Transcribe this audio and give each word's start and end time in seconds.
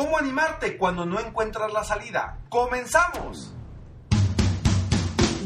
¿Cómo 0.00 0.16
animarte 0.16 0.78
cuando 0.78 1.04
no 1.04 1.20
encuentras 1.20 1.70
la 1.74 1.84
salida? 1.84 2.38
¡Comenzamos! 2.48 3.52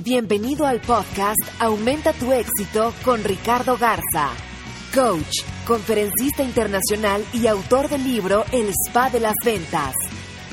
Bienvenido 0.04 0.64
al 0.64 0.80
podcast 0.80 1.40
Aumenta 1.58 2.12
tu 2.12 2.32
éxito 2.32 2.94
con 3.04 3.24
Ricardo 3.24 3.76
Garza, 3.76 4.30
coach, 4.94 5.42
conferencista 5.66 6.44
internacional 6.44 7.26
y 7.32 7.48
autor 7.48 7.88
del 7.88 8.04
libro 8.04 8.44
El 8.52 8.68
Spa 8.86 9.10
de 9.10 9.18
las 9.18 9.34
Ventas. 9.44 9.96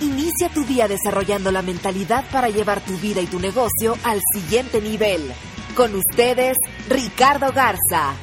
Inicia 0.02 0.50
tu 0.50 0.64
día 0.64 0.88
desarrollando 0.88 1.52
la 1.52 1.62
mentalidad 1.62 2.26
para 2.32 2.50
llevar 2.50 2.82
tu 2.82 2.98
vida 2.98 3.22
y 3.22 3.28
tu 3.28 3.40
negocio 3.40 3.96
al 4.04 4.20
siguiente 4.34 4.82
nivel. 4.82 5.32
Con 5.76 5.94
ustedes, 5.94 6.58
Ricardo 6.90 7.52
Garza. 7.54 8.16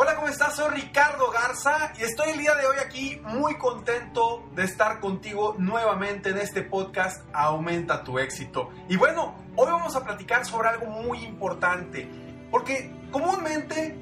Hola, 0.00 0.14
¿cómo 0.14 0.28
estás? 0.28 0.54
Soy 0.54 0.70
Ricardo 0.76 1.28
Garza 1.32 1.92
y 1.98 2.04
estoy 2.04 2.30
el 2.30 2.38
día 2.38 2.54
de 2.54 2.64
hoy 2.66 2.76
aquí 2.78 3.20
muy 3.24 3.58
contento 3.58 4.48
de 4.54 4.62
estar 4.62 5.00
contigo 5.00 5.56
nuevamente 5.58 6.30
en 6.30 6.38
este 6.38 6.62
podcast 6.62 7.26
Aumenta 7.32 8.04
tu 8.04 8.20
éxito. 8.20 8.70
Y 8.88 8.94
bueno, 8.94 9.34
hoy 9.56 9.66
vamos 9.66 9.96
a 9.96 10.04
platicar 10.04 10.46
sobre 10.46 10.68
algo 10.68 10.86
muy 10.86 11.24
importante, 11.24 12.08
porque 12.48 12.94
comúnmente 13.10 13.98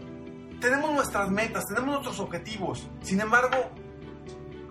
tenemos 0.60 0.92
nuestras 0.92 1.30
metas, 1.30 1.64
tenemos 1.64 1.88
nuestros 1.88 2.20
objetivos, 2.20 2.86
sin 3.00 3.22
embargo, 3.22 3.56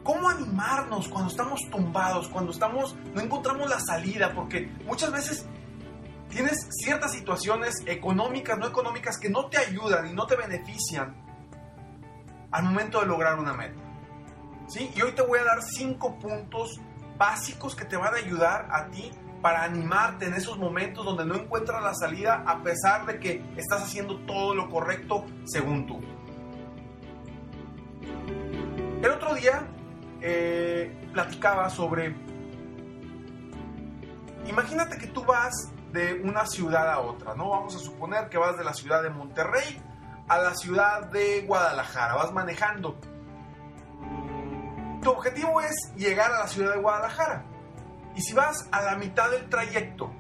¿cómo 0.04 0.30
animarnos 0.30 1.08
cuando 1.08 1.32
estamos 1.32 1.60
tumbados, 1.72 2.30
cuando 2.30 2.52
estamos 2.52 2.96
no 3.16 3.22
encontramos 3.22 3.68
la 3.68 3.80
salida? 3.80 4.32
Porque 4.36 4.72
muchas 4.86 5.12
veces 5.12 5.48
tienes 6.36 6.68
ciertas 6.70 7.14
situaciones 7.14 7.82
económicas, 7.86 8.58
no 8.58 8.68
económicas, 8.68 9.18
que 9.18 9.30
no 9.30 9.46
te 9.46 9.58
ayudan 9.58 10.08
y 10.08 10.14
no 10.14 10.28
te 10.28 10.36
benefician 10.36 11.16
al 12.52 12.64
momento 12.64 13.00
de 13.00 13.06
lograr 13.06 13.40
una 13.40 13.54
meta. 13.54 13.80
¿Sí? 14.68 14.92
Y 14.94 15.02
hoy 15.02 15.14
te 15.14 15.22
voy 15.22 15.40
a 15.40 15.46
dar 15.46 15.62
cinco 15.64 16.20
puntos 16.20 16.82
básicos 17.18 17.74
que 17.74 17.86
te 17.86 17.96
van 17.96 18.14
a 18.14 18.18
ayudar 18.18 18.68
a 18.70 18.88
ti 18.90 19.14
para 19.42 19.64
animarte 19.64 20.26
en 20.26 20.34
esos 20.34 20.58
momentos 20.58 21.06
donde 21.06 21.26
no 21.26 21.36
encuentras 21.36 21.82
la 21.82 21.94
salida 21.94 22.44
a 22.46 22.62
pesar 22.62 23.06
de 23.06 23.18
que 23.18 23.42
estás 23.56 23.84
haciendo 23.84 24.20
todo 24.26 24.54
lo 24.54 24.70
correcto 24.70 25.24
según 25.46 25.88
tú. 25.88 26.02
El 29.02 29.10
otro 29.10 29.36
día 29.36 29.70
eh, 30.20 31.10
platicaba 31.14 31.70
sobre, 31.70 32.14
imagínate 34.48 34.98
que 34.98 35.08
tú 35.08 35.24
vas 35.24 35.72
de 35.96 36.22
una 36.22 36.46
ciudad 36.46 36.92
a 36.92 37.00
otra, 37.00 37.34
¿no? 37.36 37.50
Vamos 37.50 37.76
a 37.76 37.80
suponer 37.80 38.28
que 38.30 38.38
vas 38.38 38.58
de 38.58 38.66
la 38.66 38.74
ciudad 38.74 39.02
de 39.02 39.10
Monterrey 39.10 39.82
a 40.28 40.38
la 40.40 40.54
ciudad 40.54 41.10
de 41.10 41.42
Guadalajara, 41.42 42.16
vas 42.16 42.34
manejando. 42.34 43.00
Tu 45.02 45.10
objetivo 45.10 45.62
es 45.62 45.74
llegar 45.96 46.32
a 46.34 46.40
la 46.40 46.48
ciudad 46.48 46.74
de 46.74 46.82
Guadalajara. 46.82 47.46
Y 48.16 48.22
si 48.22 48.34
vas 48.34 48.68
a 48.72 48.82
la 48.82 48.96
mitad 48.98 49.30
del 49.32 49.48
trayecto, 49.50 50.12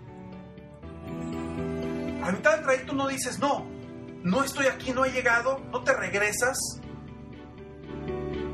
a 2.22 2.26
la 2.28 2.32
mitad 2.32 2.56
del 2.56 2.64
trayecto 2.64 2.94
no 2.94 3.08
dices, 3.08 3.40
no, 3.40 3.66
no 4.24 4.44
estoy 4.44 4.68
aquí, 4.68 4.94
no 4.94 5.04
he 5.04 5.12
llegado, 5.12 5.60
no 5.72 5.84
te 5.84 5.94
regresas, 5.94 6.58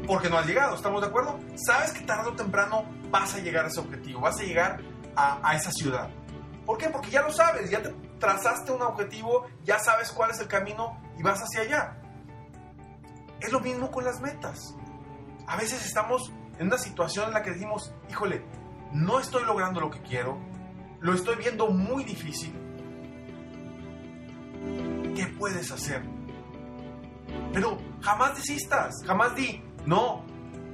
porque 0.07 0.29
no 0.29 0.39
has 0.39 0.47
llegado, 0.47 0.75
¿estamos 0.75 1.01
de 1.01 1.07
acuerdo? 1.07 1.39
Sabes 1.67 1.91
que 1.91 2.01
tarde 2.01 2.29
o 2.29 2.33
temprano 2.33 2.85
vas 3.11 3.35
a 3.35 3.39
llegar 3.39 3.65
a 3.65 3.67
ese 3.67 3.79
objetivo, 3.79 4.21
vas 4.21 4.39
a 4.39 4.43
llegar 4.43 4.81
a, 5.15 5.39
a 5.47 5.55
esa 5.55 5.71
ciudad. 5.71 6.09
¿Por 6.71 6.77
qué? 6.77 6.87
Porque 6.87 7.11
ya 7.11 7.21
lo 7.21 7.33
sabes, 7.33 7.69
ya 7.69 7.83
te 7.83 7.89
trazaste 8.17 8.71
un 8.71 8.81
objetivo, 8.81 9.45
ya 9.65 9.77
sabes 9.77 10.09
cuál 10.09 10.31
es 10.31 10.39
el 10.39 10.47
camino 10.47 11.01
y 11.19 11.21
vas 11.21 11.41
hacia 11.41 11.63
allá. 11.63 11.97
Es 13.41 13.51
lo 13.51 13.59
mismo 13.59 13.91
con 13.91 14.05
las 14.05 14.21
metas. 14.21 14.73
A 15.47 15.57
veces 15.57 15.85
estamos 15.85 16.31
en 16.59 16.67
una 16.67 16.77
situación 16.77 17.27
en 17.27 17.33
la 17.33 17.43
que 17.43 17.51
decimos, 17.51 17.93
híjole, 18.09 18.45
no 18.93 19.19
estoy 19.19 19.43
logrando 19.43 19.81
lo 19.81 19.91
que 19.91 20.01
quiero, 20.01 20.37
lo 21.01 21.13
estoy 21.13 21.35
viendo 21.35 21.67
muy 21.67 22.05
difícil. 22.05 22.53
¿Qué 25.13 25.27
puedes 25.37 25.73
hacer? 25.73 26.03
Pero 27.51 27.79
jamás 27.99 28.37
desistas, 28.37 28.93
jamás 29.05 29.35
di, 29.35 29.61
no, 29.85 30.23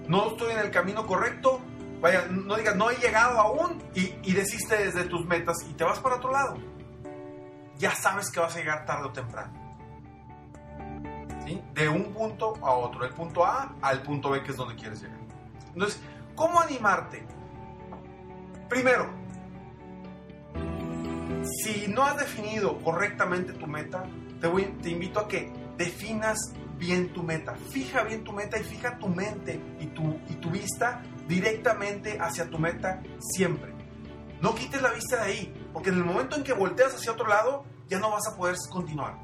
no 0.07 0.27
estoy 0.27 0.51
en 0.51 0.59
el 0.59 0.69
camino 0.69 1.07
correcto, 1.07 1.59
Vaya, 2.01 2.27
no 2.29 2.55
digas, 2.55 2.75
no 2.75 2.89
he 2.91 2.95
llegado 2.97 3.39
aún 3.39 3.81
y, 3.95 4.13
y 4.23 4.33
desistes 4.33 4.93
de 4.93 5.03
tus 5.05 5.25
metas 5.25 5.57
y 5.69 5.73
te 5.73 5.83
vas 5.83 5.99
para 5.99 6.15
otro 6.15 6.31
lado. 6.31 6.57
Ya 7.77 7.95
sabes 7.95 8.29
que 8.29 8.39
vas 8.39 8.55
a 8.55 8.59
llegar 8.59 8.85
tarde 8.85 9.07
o 9.07 9.11
temprano. 9.11 9.53
¿Sí? 11.45 11.61
De 11.73 11.89
un 11.89 12.13
punto 12.13 12.53
a 12.61 12.71
otro, 12.71 13.01
del 13.01 13.13
punto 13.13 13.45
A 13.45 13.75
al 13.81 14.01
punto 14.03 14.31
B, 14.31 14.43
que 14.43 14.51
es 14.51 14.57
donde 14.57 14.75
quieres 14.75 15.01
llegar. 15.01 15.17
Entonces, 15.73 16.01
¿cómo 16.35 16.59
animarte? 16.59 17.25
Primero, 18.69 19.09
si 21.63 21.87
no 21.87 22.03
has 22.03 22.17
definido 22.17 22.79
correctamente 22.79 23.53
tu 23.53 23.67
meta, 23.67 24.03
te, 24.41 24.89
invito 24.89 25.19
a 25.19 25.27
que 25.27 25.51
definas 25.77 26.37
bien 26.77 27.13
tu 27.13 27.23
meta. 27.23 27.55
Fija 27.71 28.03
bien 28.03 28.23
tu 28.23 28.33
meta 28.33 28.59
y 28.59 28.63
fija 28.63 28.97
tu 28.97 29.07
mente 29.07 29.59
y 29.79 29.87
tu, 29.87 30.19
y 30.29 30.35
tu 30.35 30.49
vista 30.49 31.01
directamente 31.27 32.17
hacia 32.19 32.49
tu 32.49 32.57
meta 32.59 33.01
siempre. 33.19 33.73
No 34.41 34.53
quites 34.55 34.81
la 34.81 34.91
vista 34.91 35.17
de 35.17 35.21
ahí, 35.23 35.69
porque 35.73 35.89
en 35.89 35.95
el 35.95 36.05
momento 36.05 36.35
en 36.35 36.43
que 36.43 36.53
volteas 36.53 36.93
hacia 36.93 37.11
otro 37.11 37.27
lado, 37.27 37.65
ya 37.87 37.99
no 37.99 38.11
vas 38.11 38.27
a 38.27 38.35
poder 38.35 38.55
continuar. 38.69 39.17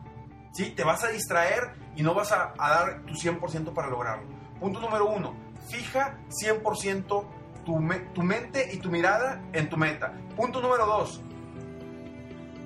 ¿Sí? 0.54 0.72
Te 0.72 0.84
vas 0.84 1.04
a 1.04 1.08
distraer 1.08 1.74
y 1.96 2.04
no 2.04 2.14
vas 2.14 2.32
a, 2.32 2.54
a 2.58 2.70
dar 2.70 3.06
tu 3.06 3.14
100% 3.14 3.74
para 3.74 3.90
lograrlo. 3.90 4.28
Punto 4.60 4.80
número 4.80 5.08
uno, 5.08 5.36
fija 5.70 6.18
100% 6.30 7.26
tu, 7.66 7.80
me, 7.80 8.00
tu 8.00 8.22
mente 8.22 8.70
y 8.74 8.78
tu 8.78 8.90
mirada 8.90 9.42
en 9.54 9.70
tu 9.70 9.78
meta. 9.78 10.14
Punto 10.36 10.62
número 10.62 10.86
dos, 10.86 11.22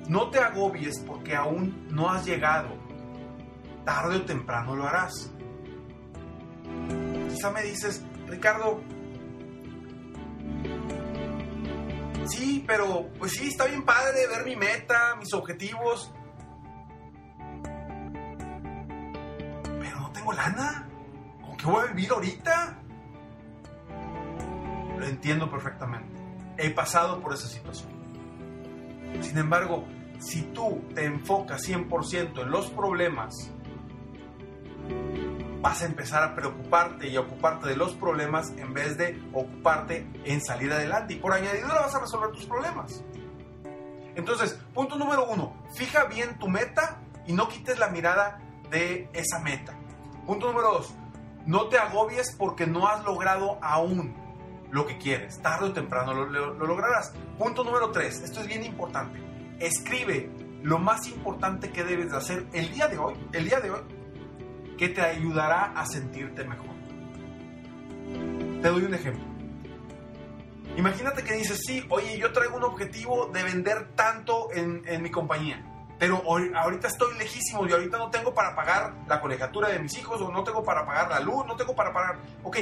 no 0.08 0.30
te 0.30 0.40
agobies 0.40 1.00
porque 1.06 1.36
aún 1.36 1.88
no 1.90 2.10
has 2.10 2.26
llegado. 2.26 2.70
Tarde 3.84 4.18
o 4.18 4.22
temprano 4.24 4.76
lo 4.76 4.88
harás. 4.88 5.32
Quizá 7.30 7.52
me 7.52 7.62
dices, 7.64 8.04
Ricardo, 8.28 8.82
sí, 12.28 12.64
pero 12.66 13.10
pues 13.18 13.34
sí, 13.34 13.50
está 13.50 13.66
bien 13.66 13.84
padre 13.84 14.28
ver 14.28 14.46
mi 14.46 14.56
meta, 14.56 15.16
mis 15.18 15.34
objetivos. 15.34 16.14
Pero 19.80 20.00
no 20.00 20.12
tengo 20.12 20.34
lana. 20.34 20.90
¿Con 21.42 21.58
qué 21.58 21.66
voy 21.66 21.86
a 21.86 21.94
vivir 21.94 22.12
ahorita? 22.12 22.80
Lo 24.98 25.06
entiendo 25.06 25.50
perfectamente. 25.50 26.22
He 26.58 26.72
pasado 26.72 27.20
por 27.22 27.34
esa 27.34 27.48
situación. 27.48 27.90
Sin 29.22 29.38
embargo, 29.38 29.86
si 30.20 30.42
tú 30.42 30.84
te 30.94 31.06
enfocas 31.06 31.62
100% 31.68 32.42
en 32.42 32.52
los 32.52 32.68
problemas, 32.72 33.52
vas 35.62 35.82
a 35.82 35.86
empezar 35.86 36.24
a 36.24 36.36
preocuparte 36.36 37.08
y 37.08 37.16
a 37.16 37.22
ocuparte 37.22 37.68
de 37.68 37.76
los 37.76 37.94
problemas 37.94 38.52
en 38.58 38.74
vez 38.74 38.98
de 38.98 39.22
ocuparte 39.34 40.08
en 40.26 40.42
salir 40.42 40.72
adelante. 40.72 41.16
Y 41.16 41.18
por 41.18 41.34
añadidura 41.34 41.82
vas 41.82 41.96
a 41.96 42.00
resolver 42.00 42.32
tus 42.32 42.46
problemas. 42.46 43.04
Entonces, 44.16 44.60
punto 44.74 44.98
número 44.98 45.26
uno, 45.26 45.56
fija 45.76 46.06
bien 46.06 46.40
tu 46.40 46.48
meta 46.48 47.02
y 47.26 47.34
no 47.34 47.48
quites 47.48 47.78
la 47.78 47.90
mirada 47.90 48.40
de 48.70 49.10
esa 49.14 49.40
meta. 49.40 49.78
Punto 50.26 50.48
número 50.48 50.72
dos, 50.74 50.94
no 51.46 51.68
te 51.68 51.78
agobies 51.78 52.36
porque 52.38 52.66
no 52.66 52.88
has 52.88 53.04
logrado 53.04 53.60
aún 53.62 54.16
lo 54.72 54.86
que 54.86 54.98
quieres. 54.98 55.42
Tarde 55.42 55.68
o 55.68 55.74
temprano 55.74 56.14
lo, 56.14 56.54
lo 56.54 56.66
lograrás. 56.66 57.14
Punto 57.38 57.64
número 57.64 57.92
3. 57.92 58.22
Esto 58.22 58.42
es 58.42 58.48
bien 58.48 58.64
importante. 58.64 59.22
Escribe 59.60 60.30
lo 60.64 60.80
más 60.80 61.08
importante 61.08 61.72
que 61.72 61.84
debes 61.84 62.12
de 62.12 62.18
hacer 62.18 62.48
el 62.54 62.72
día 62.74 62.88
de 62.88 62.98
hoy, 62.98 63.14
el 63.32 63.46
día 63.46 63.60
de 63.60 63.72
hoy, 63.72 63.82
que 64.78 64.90
te 64.90 65.02
ayudará 65.02 65.74
a 65.76 65.86
sentirte 65.86 66.44
mejor. 66.44 66.76
Te 68.62 68.68
doy 68.70 68.84
un 68.84 68.94
ejemplo. 68.94 69.24
Imagínate 70.78 71.24
que 71.24 71.34
dices, 71.34 71.60
sí, 71.66 71.84
oye, 71.90 72.18
yo 72.20 72.32
traigo 72.32 72.56
un 72.56 72.64
objetivo 72.64 73.28
de 73.34 73.44
vender 73.44 73.90
tanto 73.96 74.50
en, 74.54 74.84
en 74.86 75.02
mi 75.02 75.10
compañía, 75.10 75.66
pero 75.98 76.22
ahorita 76.56 76.88
estoy 76.88 77.18
lejísimo 77.18 77.66
y 77.66 77.72
ahorita 77.72 77.98
no 77.98 78.12
tengo 78.12 78.34
para 78.34 78.56
pagar 78.56 78.94
la 79.08 79.20
colegiatura 79.20 79.70
de 79.70 79.80
mis 79.80 79.98
hijos 79.98 80.22
o 80.22 80.32
no 80.32 80.44
tengo 80.44 80.64
para 80.64 80.86
pagar 80.86 81.10
la 81.10 81.20
luz, 81.20 81.46
no 81.48 81.56
tengo 81.56 81.76
para 81.76 81.92
pagar... 81.92 82.20
Ok, 82.44 82.58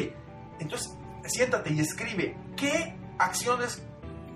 entonces 0.59 0.95
siéntate 1.25 1.73
y 1.73 1.81
escribe 1.81 2.37
qué 2.55 2.95
acciones 3.17 3.83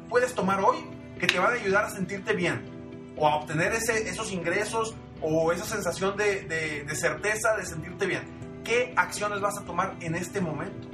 puedes 0.10 0.34
tomar 0.34 0.60
hoy 0.62 0.78
que 1.20 1.28
te 1.28 1.40
van 1.40 1.54
a 1.54 1.56
ayudar 1.56 1.86
a 1.86 1.90
sentirte 1.90 2.34
bien 2.34 3.14
o 3.16 3.28
a 3.28 3.36
obtener 3.36 3.74
ese, 3.74 4.10
esos 4.10 4.32
ingresos 4.32 4.96
o 5.22 5.52
esa 5.52 5.66
sensación 5.66 6.16
de, 6.18 6.44
de, 6.44 6.96
certeza 6.96 7.56
de 7.56 7.66
sentirte 7.66 8.06
bien. 8.06 8.62
¿Qué 8.64 8.94
acciones 8.96 9.42
vas 9.42 9.58
a 9.58 9.66
tomar 9.66 9.96
en 10.02 10.16
este 10.16 10.42
momento 10.42 10.88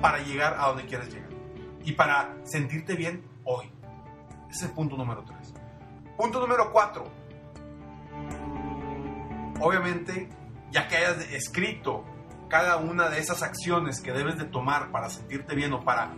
para 0.00 0.18
llegar 0.18 0.54
a 0.58 0.68
donde 0.68 0.86
quieres 0.86 1.12
llegar 1.12 1.30
y 1.84 1.92
para 1.92 2.36
sentirte 2.44 2.94
bien 2.94 3.24
hoy? 3.44 3.72
Ese 4.50 4.64
es 4.64 4.70
el 4.70 4.70
punto 4.72 4.96
número 4.96 5.24
3. 5.24 5.54
Punto 6.16 6.40
número 6.40 6.72
4. 6.72 7.04
Obviamente, 9.60 10.28
ya 10.70 10.88
que 10.88 10.96
hayas 10.96 11.32
escrito 11.32 12.04
cada 12.48 12.78
una 12.78 13.08
de 13.08 13.18
esas 13.18 13.42
acciones 13.42 14.00
que 14.00 14.12
debes 14.12 14.38
de 14.38 14.44
tomar 14.44 14.90
para 14.90 15.10
sentirte 15.10 15.54
bien 15.54 15.72
o 15.72 15.84
para, 15.84 16.12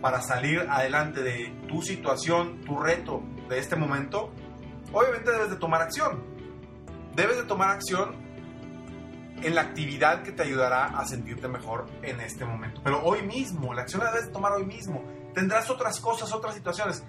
para 0.00 0.20
salir 0.20 0.66
adelante 0.68 1.22
de 1.22 1.52
tu 1.68 1.82
situación, 1.82 2.60
tu 2.64 2.78
reto 2.78 3.22
de 3.48 3.58
este 3.58 3.76
momento, 3.76 4.32
obviamente 4.92 5.30
debes 5.30 5.50
de 5.50 5.56
tomar 5.56 5.82
acción. 5.82 6.22
Debes 7.14 7.36
de 7.36 7.44
tomar 7.44 7.70
acción 7.70 8.14
en 9.42 9.54
la 9.54 9.62
actividad 9.62 10.22
que 10.22 10.32
te 10.32 10.42
ayudará 10.42 10.86
a 10.86 11.06
sentirte 11.06 11.48
mejor 11.48 11.86
en 12.02 12.20
este 12.20 12.44
momento. 12.44 12.80
Pero 12.84 13.02
hoy 13.02 13.22
mismo, 13.22 13.72
la 13.74 13.82
acción 13.82 14.02
la 14.04 14.10
debes 14.10 14.26
de 14.26 14.32
tomar 14.32 14.52
hoy 14.52 14.64
mismo. 14.64 15.02
Tendrás 15.34 15.70
otras 15.70 15.98
cosas, 16.00 16.32
otras 16.32 16.54
situaciones. 16.54 17.04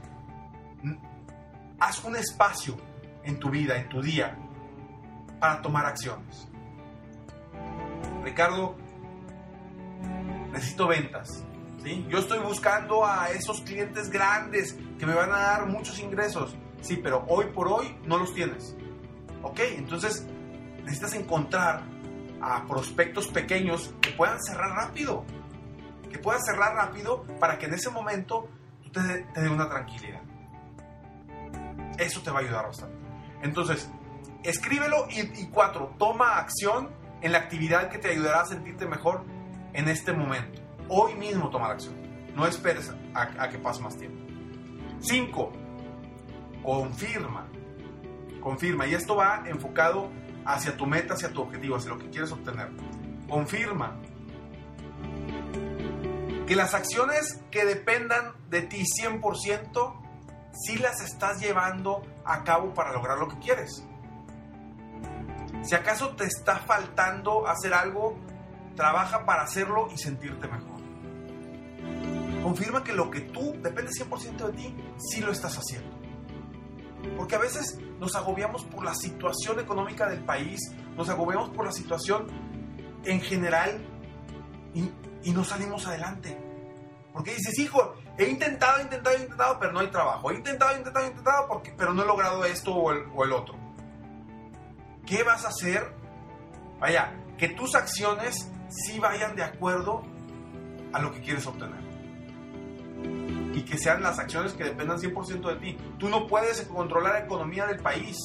Haz 1.80 2.04
un 2.04 2.16
espacio 2.16 2.78
en 3.24 3.40
tu 3.40 3.50
vida, 3.50 3.78
en 3.78 3.90
tu 3.90 4.02
día, 4.02 4.38
para 5.40 5.62
tomar 5.62 5.86
acciones. 5.86 6.48
Ricardo, 8.24 8.76
necesito 10.52 10.88
ventas. 10.88 11.44
¿sí? 11.84 12.06
Yo 12.10 12.20
estoy 12.20 12.40
buscando 12.40 13.06
a 13.06 13.30
esos 13.32 13.62
clientes 13.62 14.10
grandes 14.10 14.78
que 15.00 15.06
me 15.06 15.14
van 15.14 15.32
a 15.32 15.40
dar 15.40 15.66
muchos 15.66 16.00
ingresos. 16.00 16.56
Sí, 16.82 16.98
pero 16.98 17.24
hoy 17.28 17.46
por 17.54 17.68
hoy 17.68 17.98
no 18.06 18.18
los 18.18 18.34
tienes. 18.34 18.76
Ok, 19.44 19.60
entonces 19.78 20.28
necesitas 20.84 21.14
encontrar 21.14 21.84
a 22.42 22.66
prospectos 22.66 23.28
pequeños 23.28 23.94
que 24.02 24.12
puedan 24.12 24.42
cerrar 24.42 24.72
rápido. 24.72 25.24
Que 26.12 26.20
puedan 26.20 26.42
cerrar 26.42 26.76
rápido 26.76 27.24
para 27.40 27.58
que 27.58 27.68
en 27.68 27.76
ese 27.76 27.90
momento 27.90 28.50
tú 28.84 28.92
te, 28.92 29.24
te 29.34 29.42
dé 29.42 29.50
una 29.50 29.70
tranquilidad. 29.70 30.22
Eso 31.98 32.22
te 32.22 32.32
va 32.32 32.40
a 32.40 32.42
ayudar 32.42 32.66
bastante. 32.66 32.96
Entonces, 33.44 33.90
escríbelo 34.44 35.08
y, 35.10 35.20
y 35.42 35.50
cuatro, 35.52 35.96
toma 35.98 36.38
acción 36.38 36.90
en 37.22 37.32
la 37.32 37.38
actividad 37.38 37.90
que 37.90 38.00
te 38.00 38.10
ayudará 38.10 38.42
a 38.42 38.46
sentirte 38.46 38.88
mejor 38.88 39.24
en 39.74 39.88
este 39.88 40.14
momento. 40.14 40.62
Hoy 40.90 41.14
mismo 41.14 41.50
toma 41.50 41.68
la 41.68 41.76
acción. 41.76 41.96
No 42.36 42.48
esperes 42.48 42.92
a, 43.14 43.22
a 43.22 43.50
que 43.50 43.60
pase 43.60 43.82
más 43.82 43.96
tiempo. 43.98 44.20
Cinco, 45.00 45.52
confirma. 46.64 47.48
Confirma. 48.42 48.88
Y 48.88 48.94
esto 48.94 49.16
va 49.16 49.44
enfocado 49.46 50.10
hacia 50.46 50.76
tu 50.76 50.86
meta, 50.86 51.14
hacia 51.14 51.30
tu 51.30 51.42
objetivo, 51.42 51.76
hacia 51.76 51.90
lo 51.92 51.98
que 51.98 52.10
quieres 52.10 52.32
obtener. 52.32 52.70
Confirma 53.30 53.98
que 56.48 56.56
las 56.56 56.74
acciones 56.74 57.42
que 57.50 57.66
dependan 57.66 58.34
de 58.50 58.64
ti 58.64 58.84
100% 58.84 60.02
si 60.54 60.78
las 60.78 61.02
estás 61.02 61.40
llevando 61.40 62.02
a 62.26 62.44
cabo 62.44 62.74
para 62.74 62.92
lograr 62.92 63.18
lo 63.18 63.28
que 63.28 63.40
quieres. 63.40 63.86
Si 65.62 65.76
acaso 65.76 66.16
te 66.16 66.26
está 66.26 66.58
faltando 66.58 67.48
hacer 67.48 67.74
algo, 67.74 68.18
trabaja 68.76 69.26
para 69.26 69.44
hacerlo 69.44 69.90
y 69.94 69.98
sentirte 69.98 70.48
mejor. 70.48 70.82
Confirma 72.44 72.84
que 72.84 72.94
lo 72.94 73.12
que 73.12 73.22
tú 73.22 73.56
depende 73.62 73.92
100% 73.92 74.48
de 74.48 74.54
ti, 74.54 74.76
sí 74.98 75.22
lo 75.22 75.32
estás 75.32 75.58
haciendo. 75.58 76.01
Porque 77.18 77.36
a 77.36 77.40
veces 77.40 77.80
nos 78.00 78.16
agobiamos 78.16 78.64
por 78.66 78.84
la 78.84 78.96
situación 78.96 79.60
económica 79.60 80.08
del 80.08 80.24
país, 80.24 80.60
nos 80.96 81.10
agobiamos 81.10 81.50
por 81.50 81.66
la 81.66 81.72
situación 81.72 82.28
en 83.04 83.22
general 83.22 83.82
y, 84.74 85.32
no 85.32 85.44
salimos 85.44 85.86
adelante. 85.88 86.38
Porque 87.14 87.36
dices, 87.36 87.58
hijo, 87.60 87.94
he 88.18 88.30
intentado, 88.30 88.80
he 88.80 88.84
intentado, 88.84 89.16
he 89.16 89.22
intentado, 89.22 89.60
pero 89.60 89.72
no 89.72 89.80
hay 89.80 89.88
trabajo. 89.88 90.32
He 90.32 90.36
intentado, 90.36 90.72
he 90.74 90.78
intentado, 90.78 91.06
he 91.06 91.10
intentado, 91.10 91.62
pero 91.78 91.94
no 91.94 92.04
he 92.04 92.06
logrado 92.06 92.46
esto 92.46 92.74
o 92.74 92.92
el, 92.92 93.04
o 93.14 93.24
el 93.24 93.34
otro. 93.34 93.56
¿Qué 95.06 95.24
vas 95.24 95.46
a 95.46 95.50
hacer? 95.50 95.94
Vaya, 96.80 97.14
que 97.38 97.50
tus 97.50 97.76
acciones 97.76 98.50
sí 98.70 99.00
vayan 99.00 99.36
de 99.36 99.44
acuerdo 99.44 100.04
a 100.94 101.00
lo 101.00 101.12
que 101.12 101.22
quieres 101.22 101.46
obtener. 101.46 101.91
Y 103.54 103.64
que 103.64 103.78
sean 103.78 104.02
las 104.02 104.20
acciones 104.20 104.54
que 104.54 104.64
dependan 104.64 104.98
100% 104.98 105.48
de 105.48 105.56
ti. 105.56 105.78
Tú 105.98 106.10
no 106.10 106.28
puedes 106.28 106.62
controlar 106.64 107.14
la 107.14 107.20
economía 107.20 107.66
del 107.66 107.80
país 107.80 108.18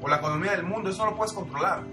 o 0.00 0.08
la 0.08 0.16
economía 0.16 0.52
del 0.52 0.64
mundo, 0.64 0.90
eso 0.90 1.04
no 1.04 1.12
lo 1.12 1.16
puedes 1.16 1.32
controlar. 1.32 1.84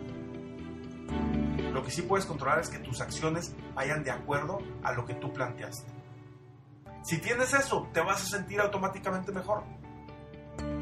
Lo 1.71 1.83
que 1.83 1.91
sí 1.91 2.01
puedes 2.01 2.25
controlar 2.25 2.59
es 2.59 2.69
que 2.69 2.79
tus 2.79 2.99
acciones 3.01 3.55
vayan 3.73 4.03
de 4.03 4.11
acuerdo 4.11 4.59
a 4.83 4.91
lo 4.91 5.05
que 5.05 5.13
tú 5.13 5.31
planteaste. 5.31 5.89
Si 7.03 7.17
tienes 7.17 7.53
eso, 7.53 7.87
te 7.93 8.01
vas 8.01 8.21
a 8.21 8.25
sentir 8.25 8.59
automáticamente 8.59 9.31
mejor. 9.31 9.63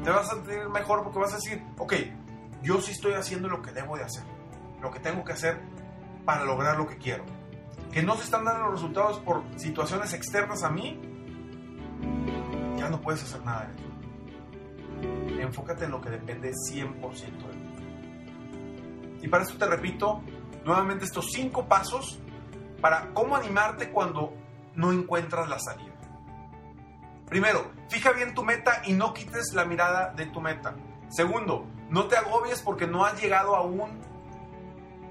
Te 0.04 0.10
vas 0.10 0.28
a 0.28 0.34
sentir 0.34 0.68
mejor 0.68 1.02
porque 1.02 1.18
vas 1.18 1.32
a 1.32 1.36
decir, 1.36 1.62
ok, 1.78 1.94
yo 2.62 2.80
sí 2.80 2.92
estoy 2.92 3.14
haciendo 3.14 3.48
lo 3.48 3.62
que 3.62 3.72
debo 3.72 3.96
de 3.96 4.04
hacer, 4.04 4.24
lo 4.82 4.90
que 4.90 5.00
tengo 5.00 5.24
que 5.24 5.32
hacer 5.32 5.60
para 6.24 6.44
lograr 6.44 6.76
lo 6.76 6.86
que 6.86 6.98
quiero. 6.98 7.24
Que 7.92 8.02
no 8.02 8.16
se 8.16 8.24
están 8.24 8.44
dando 8.44 8.64
los 8.64 8.72
resultados 8.74 9.18
por 9.20 9.42
situaciones 9.56 10.12
externas 10.12 10.62
a 10.62 10.70
mí, 10.70 11.00
ya 12.80 12.88
no 12.88 13.00
puedes 13.00 13.22
hacer 13.22 13.44
nada 13.44 13.66
de 13.66 13.74
eso. 13.74 15.42
Enfócate 15.42 15.84
en 15.84 15.90
lo 15.90 16.00
que 16.00 16.10
depende 16.10 16.50
100% 16.50 17.10
de 17.10 17.26
ti. 17.28 17.80
Y 19.22 19.28
para 19.28 19.44
esto 19.44 19.58
te 19.58 19.66
repito 19.66 20.22
nuevamente 20.64 21.04
estos 21.04 21.30
cinco 21.32 21.66
pasos 21.66 22.18
para 22.80 23.12
cómo 23.12 23.36
animarte 23.36 23.90
cuando 23.90 24.32
no 24.74 24.92
encuentras 24.92 25.48
la 25.48 25.58
salida. 25.58 25.92
Primero, 27.28 27.70
fija 27.88 28.12
bien 28.12 28.34
tu 28.34 28.42
meta 28.42 28.82
y 28.86 28.92
no 28.92 29.12
quites 29.12 29.52
la 29.54 29.64
mirada 29.64 30.12
de 30.14 30.26
tu 30.26 30.40
meta. 30.40 30.74
Segundo, 31.08 31.66
no 31.88 32.06
te 32.06 32.16
agobies 32.16 32.62
porque 32.62 32.86
no 32.86 33.04
has 33.04 33.20
llegado 33.20 33.54
aún 33.54 34.00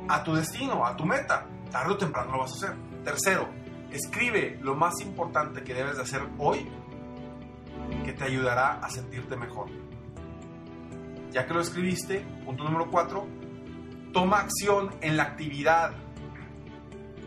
a 0.07 0.23
tu 0.23 0.33
destino, 0.35 0.85
a 0.85 0.97
tu 0.97 1.05
meta. 1.05 1.45
Tarde 1.71 1.93
o 1.93 1.97
temprano 1.97 2.31
lo 2.31 2.39
vas 2.39 2.51
a 2.51 2.55
hacer. 2.55 2.75
Tercero, 3.03 3.47
escribe 3.91 4.57
lo 4.61 4.75
más 4.75 4.99
importante 5.01 5.63
que 5.63 5.73
debes 5.73 5.97
de 5.97 6.03
hacer 6.03 6.21
hoy 6.39 6.67
te 8.19 8.25
ayudará 8.25 8.73
a 8.73 8.89
sentirte 8.89 9.35
mejor. 9.37 9.69
Ya 11.31 11.47
que 11.47 11.53
lo 11.53 11.61
escribiste, 11.61 12.19
punto 12.45 12.65
número 12.65 12.91
cuatro, 12.91 13.25
toma 14.13 14.39
acción 14.39 14.93
en 15.01 15.15
la 15.15 15.23
actividad 15.23 15.93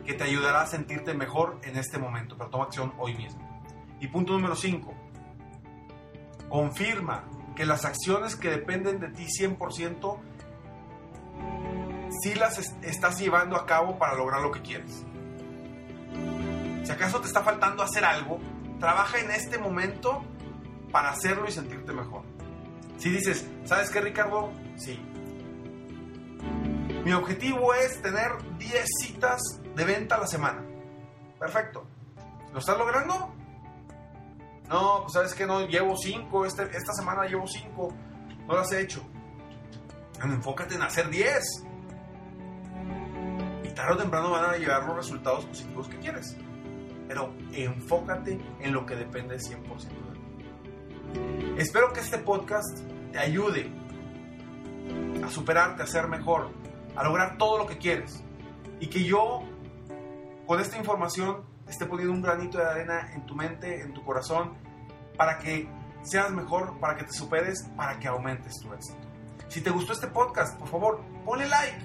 que 0.05 0.13
te 0.15 0.25
ayudará 0.25 0.63
a 0.63 0.67
sentirte 0.67 1.15
mejor 1.15 1.61
en 1.63 1.79
este 1.79 1.99
momento, 1.99 2.37
pero 2.37 2.51
toma 2.51 2.65
acción 2.65 2.93
hoy 2.99 3.15
mismo. 3.15 3.41
Y 4.01 4.09
punto 4.09 4.33
número 4.33 4.57
5. 4.57 4.93
Confirma 6.49 7.25
que 7.55 7.65
las 7.65 7.85
acciones 7.85 8.37
que 8.37 8.51
dependen 8.51 8.99
de 8.99 9.09
ti 9.09 9.27
100% 9.27 10.19
sí 12.21 12.35
las 12.35 12.59
estás 12.83 13.19
llevando 13.21 13.57
a 13.57 13.65
cabo 13.65 13.97
para 13.99 14.15
lograr 14.15 14.43
lo 14.43 14.51
que 14.51 14.61
quieres. 14.61 15.07
Si 16.83 16.91
acaso 16.91 17.21
te 17.21 17.29
está 17.29 17.43
faltando 17.43 17.83
hacer 17.83 18.05
algo, 18.05 18.41
trabaja 18.81 19.21
en 19.21 19.31
este 19.31 19.57
momento 19.57 20.25
para 20.93 21.11
hacerlo 21.11 21.49
y 21.49 21.53
sentirte 21.53 21.93
mejor. 21.93 22.23
Si 22.99 23.11
dices, 23.11 23.49
¿sabes 23.65 23.91
qué 23.91 24.01
Ricardo? 24.01 24.53
Sí. 24.77 25.01
Mi 27.05 27.13
objetivo 27.13 27.75
es 27.75 28.01
tener 28.01 28.31
10 28.59 28.87
citas 29.01 29.41
de 29.75 29.85
venta 29.85 30.15
a 30.15 30.21
la 30.21 30.27
semana. 30.29 30.63
Perfecto. 31.41 31.85
¿Lo 32.53 32.61
estás 32.61 32.79
logrando? 32.79 33.35
No, 34.69 35.01
pues 35.03 35.15
sabes 35.15 35.35
que 35.35 35.47
no, 35.47 35.67
llevo 35.67 35.97
cinco, 35.97 36.47
este, 36.47 36.63
esta 36.63 36.93
semana 36.93 37.27
llevo 37.27 37.47
cinco, 37.47 37.93
no 38.47 38.55
las 38.55 38.71
he 38.73 38.81
hecho. 38.81 39.03
enfócate 40.23 40.77
en 40.77 40.83
hacer 40.83 41.11
diez. 41.11 41.45
tarde 43.75 43.95
o 43.95 43.97
temprano 43.97 44.31
van 44.31 44.51
a 44.51 44.57
llegar 44.57 44.85
los 44.85 44.97
resultados 44.97 45.45
positivos 45.47 45.89
que 45.89 45.99
quieres. 45.99 46.37
Pero 47.09 47.35
enfócate 47.53 48.39
en 48.61 48.73
lo 48.73 48.87
que 48.87 48.95
depende 48.95 49.37
100% 49.37 49.89
de. 49.89 50.12
Espero 51.59 51.92
que 51.92 52.00
este 52.00 52.19
podcast 52.19 52.78
te 53.12 53.19
ayude 53.19 53.71
a 55.25 55.28
superarte, 55.28 55.83
a 55.83 55.87
ser 55.87 56.09
mejor, 56.09 56.50
a 56.97 57.04
lograr 57.04 57.38
todo 57.38 57.59
lo 57.59 57.66
que 57.66 57.78
quieres. 57.78 58.23
Y 58.81 58.88
que 58.88 59.04
yo, 59.04 59.42
con 60.47 60.61
esta 60.61 60.76
información, 60.76 61.45
esté 61.69 61.87
poniendo 61.87 62.12
un 62.12 62.23
granito 62.23 62.59
de 62.59 62.64
arena 62.64 63.12
en 63.14 63.25
tu 63.26 63.35
mente, 63.35 63.83
en 63.83 63.95
tu 63.95 64.04
corazón, 64.04 64.54
para 65.16 65.38
que 65.38 65.69
seas 66.02 66.33
mejor, 66.33 66.78
para 66.81 66.97
que 66.97 67.04
te 67.04 67.12
superes, 67.12 67.69
para 67.76 67.99
que 67.99 68.09
aumentes 68.09 68.59
tu 68.61 68.73
éxito. 68.73 68.99
Si 69.49 69.61
te 69.61 69.71
gustó 69.71 69.92
este 69.92 70.09
podcast, 70.09 70.59
por 70.59 70.69
favor, 70.69 71.00
ponle 71.25 71.47
like, 71.47 71.78